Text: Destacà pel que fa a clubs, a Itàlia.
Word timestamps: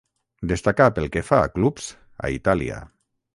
Destacà 0.51 0.87
pel 0.95 1.05
que 1.17 1.23
fa 1.27 1.41
a 1.41 1.51
clubs, 1.59 1.91
a 2.29 2.33
Itàlia. 2.39 2.81